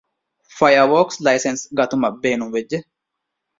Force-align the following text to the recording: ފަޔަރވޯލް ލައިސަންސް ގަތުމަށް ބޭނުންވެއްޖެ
ފަޔަރވޯލް 0.57 1.17
ލައިސަންސް 1.25 1.63
ގަތުމަށް 1.77 2.19
ބޭނުންވެއްޖެ 2.23 2.77